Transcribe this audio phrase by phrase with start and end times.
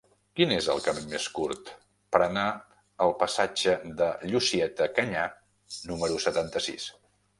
[0.37, 1.67] Quin és el camí més curt
[2.15, 2.47] per anar
[3.07, 5.27] al passatge de Llucieta Canyà
[5.93, 6.89] número setanta-sis?